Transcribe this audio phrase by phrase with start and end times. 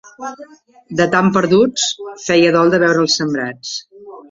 [1.01, 1.85] De tan perduts,
[2.23, 3.79] feia dol de veure els sembrats.